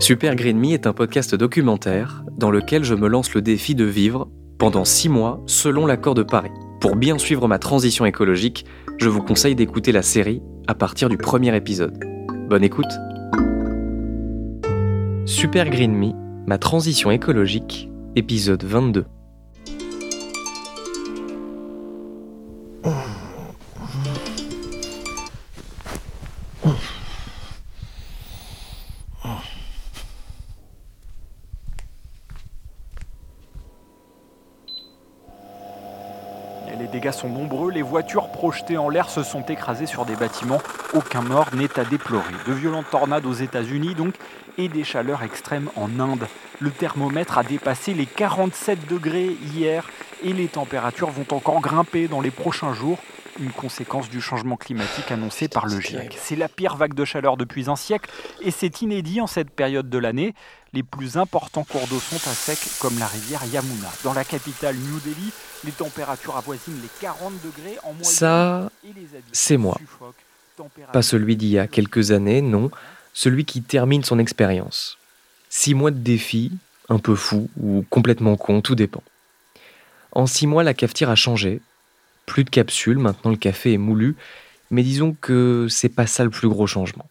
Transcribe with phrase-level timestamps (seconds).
[0.00, 3.84] Super Green Me est un podcast documentaire dans lequel je me lance le défi de
[3.84, 6.50] vivre pendant six mois selon l'accord de Paris.
[6.80, 8.64] Pour bien suivre ma transition écologique,
[8.98, 12.02] je vous conseille d'écouter la série à partir du premier épisode.
[12.48, 12.90] Bonne écoute
[15.26, 16.12] Super Green Me,
[16.46, 19.04] ma transition écologique, épisode 22.
[37.00, 40.60] Dégâts sont nombreux, les voitures projetées en l'air se sont écrasées sur des bâtiments.
[40.92, 42.34] Aucun mort n'est à déplorer.
[42.46, 44.14] De violentes tornades aux États-Unis donc
[44.58, 46.26] et des chaleurs extrêmes en Inde.
[46.58, 49.88] Le thermomètre a dépassé les 47 degrés hier
[50.22, 52.98] et les températures vont encore grimper dans les prochains jours.
[53.40, 56.16] Une conséquence du changement climatique annoncé par le GIEC.
[56.20, 58.10] C'est la pire vague de chaleur depuis un siècle
[58.42, 60.34] et c'est inédit en cette période de l'année.
[60.74, 63.88] Les plus importants cours d'eau sont à sec, comme la rivière Yamuna.
[64.04, 65.32] Dans la capitale New Delhi,
[65.64, 68.04] les températures avoisinent les 40 degrés en moyenne.
[68.04, 68.70] Ça,
[69.32, 69.78] c'est moi.
[70.92, 72.70] Pas celui d'il y a quelques années, non,
[73.14, 74.98] celui qui termine son expérience.
[75.48, 76.52] Six mois de défi,
[76.90, 79.02] un peu fou ou complètement con, tout dépend.
[80.12, 81.60] En six mois, la cafetière a changé.
[82.30, 84.14] Plus de capsules, maintenant le café est moulu,
[84.70, 87.10] mais disons que c'est pas ça le plus gros changement.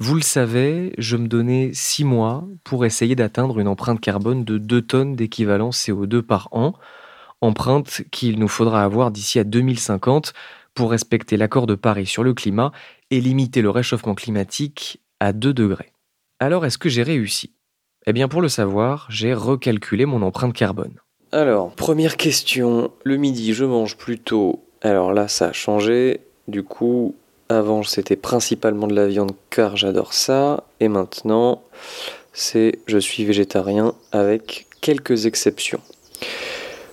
[0.00, 4.58] Vous le savez, je me donnais six mois pour essayer d'atteindre une empreinte carbone de
[4.58, 6.74] 2 tonnes d'équivalent CO2 par an,
[7.40, 10.34] empreinte qu'il nous faudra avoir d'ici à 2050
[10.74, 12.72] pour respecter l'accord de Paris sur le climat
[13.12, 15.92] et limiter le réchauffement climatique à 2 degrés.
[16.40, 17.52] Alors est-ce que j'ai réussi?
[18.04, 20.98] Eh bien pour le savoir, j'ai recalculé mon empreinte carbone.
[21.36, 24.64] Alors, première question, le midi je mange plutôt...
[24.80, 27.14] Alors là ça a changé, du coup
[27.50, 31.62] avant c'était principalement de la viande car j'adore ça, et maintenant
[32.32, 35.82] c'est je suis végétarien avec quelques exceptions.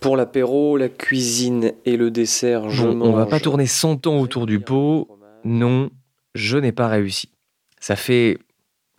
[0.00, 4.06] Pour l'apéro, la cuisine et le dessert, je Bon, on va mange pas tourner 100
[4.06, 5.08] ans autour du pot.
[5.44, 5.88] non,
[6.34, 7.30] je n'ai pas réussi.
[7.80, 8.36] Ça fait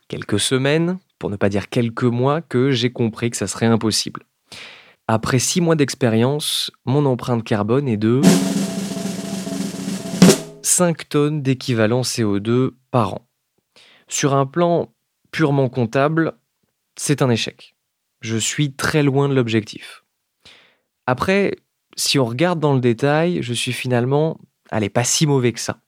[0.07, 4.23] quelques semaines, pour ne pas dire quelques mois, que j'ai compris que ça serait impossible.
[5.09, 8.19] Après six mois d'expérience, mon empreinte carbone est de
[10.61, 13.27] 5 tonnes d'équivalent CO2 par an.
[14.09, 14.93] Sur un plan
[15.31, 16.33] purement comptable,
[16.97, 17.77] c'est un échec.
[18.19, 20.03] Je suis très loin de l'objectif.
[21.05, 21.55] Après,
[21.95, 24.41] si on regarde dans le détail, je suis finalement,
[24.71, 25.79] allez, pas si mauvais que ça.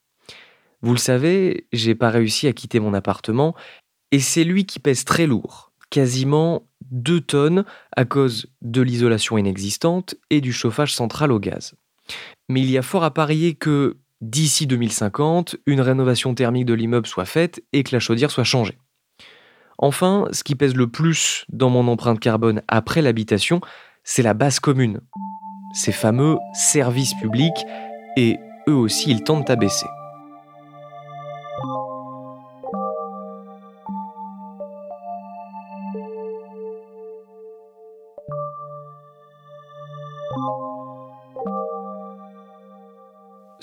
[0.81, 3.53] Vous le savez, j'ai pas réussi à quitter mon appartement
[4.11, 10.15] et c'est lui qui pèse très lourd, quasiment 2 tonnes à cause de l'isolation inexistante
[10.29, 11.73] et du chauffage central au gaz.
[12.47, 17.07] Mais il y a fort à parier que d'ici 2050, une rénovation thermique de l'immeuble
[17.07, 18.77] soit faite et que la chaudière soit changée.
[19.77, 23.61] Enfin, ce qui pèse le plus dans mon empreinte carbone après l'habitation,
[24.03, 24.99] c'est la base commune.
[25.73, 27.65] Ces fameux services publics
[28.17, 29.85] et eux aussi ils tentent à baisser.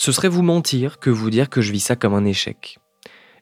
[0.07, 2.79] Ce serait vous mentir que vous dire que je vis ça comme un échec.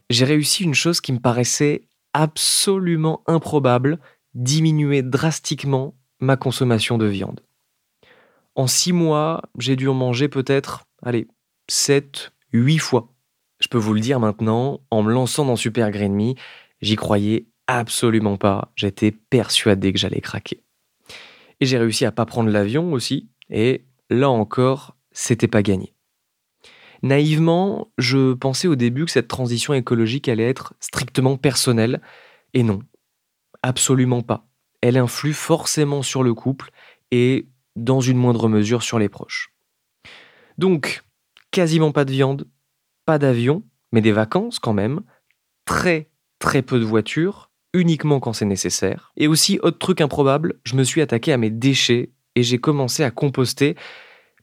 [0.09, 1.83] J'ai réussi une chose qui me paraissait
[2.15, 3.99] absolument improbable,
[4.33, 7.41] diminuer drastiquement ma consommation de viande.
[8.55, 11.29] En six mois, j'ai dû en manger peut-être, allez,
[11.69, 13.13] 7, 8 fois.
[13.61, 16.33] Je peux vous le dire maintenant, en me lançant dans Super Green Me,
[16.81, 18.72] j'y croyais absolument pas.
[18.75, 20.63] J'étais persuadé que j'allais craquer.
[21.60, 25.94] Et j'ai réussi à pas prendre l'avion aussi, et là encore, c'était pas gagné.
[27.04, 32.01] Naïvement, je pensais au début que cette transition écologique allait être strictement personnelle,
[32.54, 32.78] et non,
[33.62, 34.47] absolument pas.
[34.80, 36.71] Elle influe forcément sur le couple
[37.10, 37.47] et,
[37.77, 39.54] dans une moindre mesure, sur les proches.
[40.56, 41.03] Donc,
[41.51, 42.48] quasiment pas de viande,
[43.04, 45.03] pas d'avion, mais des vacances quand même,
[45.66, 46.09] très
[46.39, 49.12] très peu de voitures, uniquement quand c'est nécessaire.
[49.18, 53.04] Et aussi, autre truc improbable, je me suis attaqué à mes déchets et j'ai commencé
[53.04, 53.77] à composter,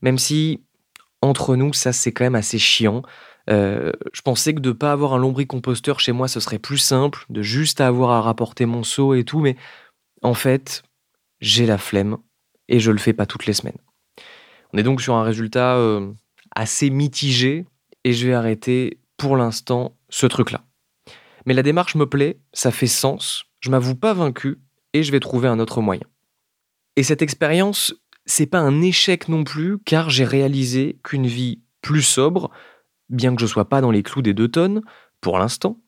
[0.04, 0.64] même si,
[1.22, 3.04] entre nous, ça c'est quand même assez chiant.
[3.50, 7.26] Euh, je pensais que de pas avoir un lombricomposteur chez moi, ce serait plus simple,
[7.30, 9.56] de juste avoir à rapporter mon seau et tout, mais
[10.22, 10.84] en fait,
[11.40, 12.18] j'ai la flemme
[12.68, 13.78] et je le fais pas toutes les semaines.
[14.74, 16.12] On est donc sur un résultat euh,
[16.56, 17.66] assez mitigé
[18.04, 20.64] et je vais arrêter pour l'instant ce truc-là.
[21.46, 24.60] Mais la démarche me plaît, ça fait sens, je m'avoue pas vaincu
[24.94, 26.06] et je vais trouver un autre moyen.
[26.96, 27.94] Et cette expérience,
[28.32, 32.50] c'est pas un échec non plus car j'ai réalisé qu'une vie plus sobre,
[33.10, 34.82] bien que je sois pas dans les clous des deux tonnes,
[35.20, 35.82] pour l'instant,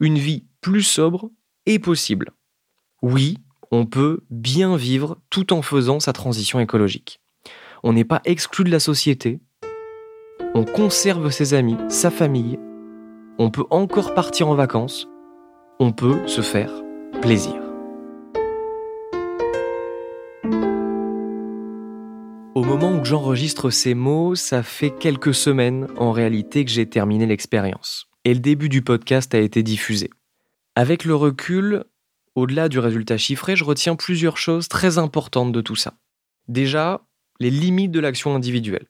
[0.00, 1.30] une vie plus sobre
[1.66, 2.32] est possible.
[3.02, 3.36] Oui,
[3.70, 7.20] on peut bien vivre tout en faisant sa transition écologique.
[7.82, 9.40] On n'est pas exclu de la société,
[10.54, 12.58] on conserve ses amis, sa famille,
[13.38, 15.06] on peut encore partir en vacances,
[15.78, 16.72] on peut se faire
[17.20, 17.59] plaisir.
[22.60, 27.24] Au moment où j'enregistre ces mots, ça fait quelques semaines en réalité que j'ai terminé
[27.24, 28.06] l'expérience.
[28.26, 30.10] Et le début du podcast a été diffusé.
[30.76, 31.84] Avec le recul,
[32.34, 35.94] au-delà du résultat chiffré, je retiens plusieurs choses très importantes de tout ça.
[36.48, 37.00] Déjà,
[37.38, 38.88] les limites de l'action individuelle.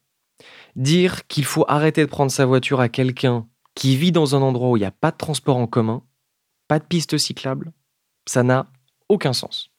[0.75, 3.47] Dire qu'il faut arrêter de prendre sa voiture à quelqu'un
[3.77, 6.03] qui vit dans un endroit où il n'y a pas de transport en commun,
[6.67, 7.73] pas de piste cyclable,
[8.27, 8.67] ça n'a
[9.09, 9.71] aucun sens.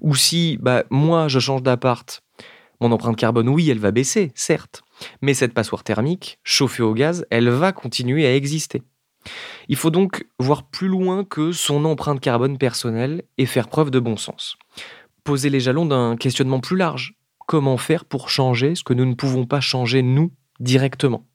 [0.00, 2.22] Ou si bah, moi je change d'appart,
[2.80, 4.82] mon empreinte carbone, oui, elle va baisser, certes,
[5.22, 8.82] mais cette passoire thermique, chauffée au gaz, elle va continuer à exister.
[9.68, 13.98] Il faut donc voir plus loin que son empreinte carbone personnelle et faire preuve de
[13.98, 14.56] bon sens.
[15.24, 17.14] Poser les jalons d'un questionnement plus large.
[17.46, 21.26] Comment faire pour changer ce que nous ne pouvons pas changer nous directement?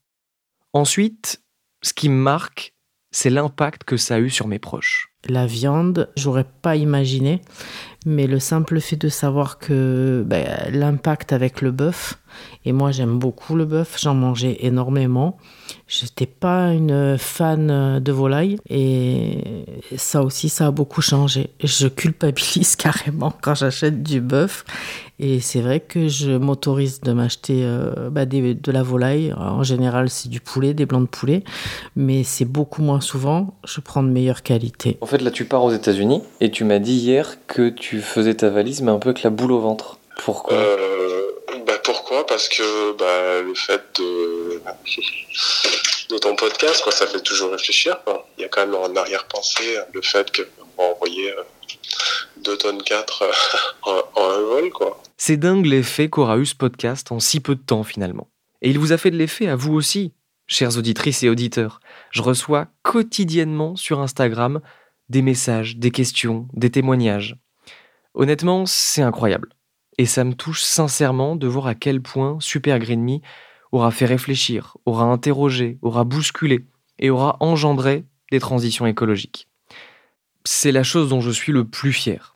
[0.73, 1.41] Ensuite,
[1.81, 2.73] ce qui me marque,
[3.11, 5.10] c'est l'impact que ça a eu sur mes proches.
[5.29, 7.41] La viande, j'aurais pas imaginé,
[8.05, 12.17] mais le simple fait de savoir que ben, l'impact avec le bœuf,
[12.65, 15.37] et moi j'aime beaucoup le bœuf, j'en mangeais énormément.
[15.87, 19.65] J'étais pas une fan de volaille et
[19.95, 21.51] ça aussi ça a beaucoup changé.
[21.63, 24.65] Je culpabilise carrément quand j'achète du bœuf
[25.21, 29.33] et c'est vrai que je m'autorise de m'acheter euh, bah, de la volaille.
[29.37, 31.43] En général c'est du poulet, des blancs de poulet,
[31.95, 33.53] mais c'est beaucoup moins souvent.
[33.63, 34.97] Je prends de meilleure qualité.
[34.99, 38.33] En fait là tu pars aux États-Unis et tu m'as dit hier que tu faisais
[38.33, 39.99] ta valise mais un peu avec la boule au ventre.
[40.23, 40.57] Pourquoi?
[40.57, 41.27] Euh,
[41.67, 42.25] bah Pourquoi?
[42.25, 44.61] Parce que bah, le fait de,
[46.09, 47.99] de ton podcast, quoi, ça fait toujours réfléchir.
[48.03, 48.27] Quoi.
[48.37, 51.31] Il y a quand même en arrière-pensée le fait qu'on va envoyer
[52.43, 53.23] 2 tonnes 4
[53.83, 54.69] en, en un vol.
[54.71, 55.01] Quoi.
[55.17, 58.29] C'est dingue l'effet qu'aura eu ce podcast en si peu de temps finalement.
[58.61, 60.13] Et il vous a fait de l'effet à vous aussi,
[60.47, 61.79] chères auditrices et auditeurs.
[62.11, 64.61] Je reçois quotidiennement sur Instagram
[65.09, 67.37] des messages, des questions, des témoignages.
[68.13, 69.49] Honnêtement, c'est incroyable.
[69.97, 73.19] Et ça me touche sincèrement de voir à quel point Super Green Me
[73.71, 76.65] aura fait réfléchir, aura interrogé, aura bousculé
[76.99, 79.47] et aura engendré des transitions écologiques.
[80.43, 82.30] C'est la chose dont je suis le plus fier.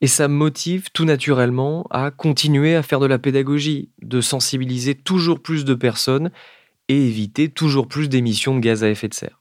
[0.00, 4.94] Et ça me motive tout naturellement à continuer à faire de la pédagogie, de sensibiliser
[4.94, 6.30] toujours plus de personnes
[6.88, 9.40] et éviter toujours plus d'émissions de gaz à effet de serre.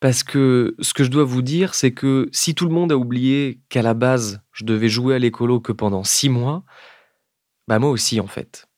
[0.00, 2.96] Parce que ce que je dois vous dire, c'est que si tout le monde a
[2.96, 6.64] oublié qu'à la base, je devais jouer à l'écolo que pendant six mois,
[7.66, 8.68] bah moi aussi en fait.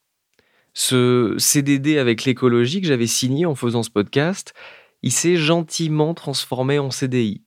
[0.73, 4.55] Ce CDD avec l'écologie que j'avais signé en faisant ce podcast,
[5.03, 7.45] il s'est gentiment transformé en CDI.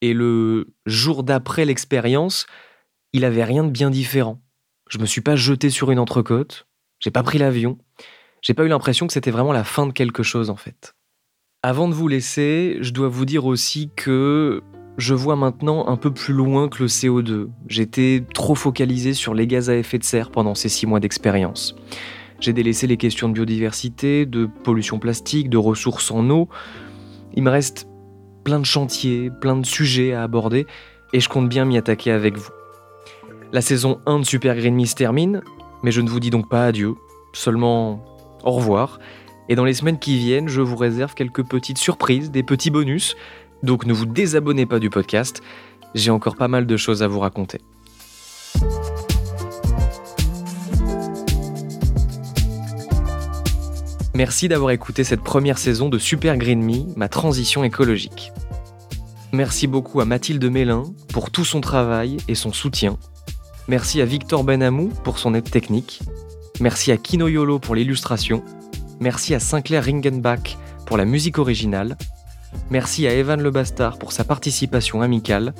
[0.00, 2.46] Et le jour d'après l'expérience,
[3.12, 4.40] il avait rien de bien différent.
[4.88, 6.66] Je me suis pas jeté sur une entrecôte,
[6.98, 7.78] j'ai pas pris l'avion,
[8.42, 10.94] j'ai pas eu l'impression que c'était vraiment la fin de quelque chose en fait.
[11.62, 14.62] Avant de vous laisser, je dois vous dire aussi que
[14.98, 17.48] je vois maintenant un peu plus loin que le CO2.
[17.68, 21.76] J'étais trop focalisé sur les gaz à effet de serre pendant ces six mois d'expérience.
[22.40, 26.48] J'ai délaissé les questions de biodiversité, de pollution plastique, de ressources en eau.
[27.34, 27.86] Il me reste
[28.42, 30.66] plein de chantiers, plein de sujets à aborder,
[31.12, 32.50] et je compte bien m'y attaquer avec vous.
[33.52, 35.42] La saison 1 de Super Green Me termine,
[35.82, 36.94] mais je ne vous dis donc pas adieu,
[37.34, 38.02] seulement
[38.44, 38.98] au revoir,
[39.50, 43.14] et dans les semaines qui viennent, je vous réserve quelques petites surprises, des petits bonus.
[43.62, 45.42] Donc ne vous désabonnez pas du podcast,
[45.94, 47.60] j'ai encore pas mal de choses à vous raconter.
[54.14, 58.32] Merci d'avoir écouté cette première saison de Super Green Me, ma transition écologique.
[59.32, 62.96] Merci beaucoup à Mathilde Mélin pour tout son travail et son soutien.
[63.68, 66.00] Merci à Victor Benamou pour son aide technique.
[66.60, 68.42] Merci à Kino Yolo pour l'illustration.
[69.00, 71.96] Merci à Sinclair Ringenbach pour la musique originale.
[72.70, 75.54] Merci à Evan Le Bastard pour sa participation amicale.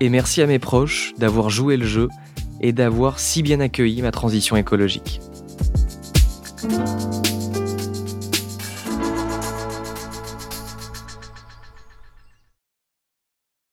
[0.00, 2.08] Et merci à mes proches d'avoir joué le jeu
[2.60, 5.20] et d'avoir si bien accueilli ma transition écologique.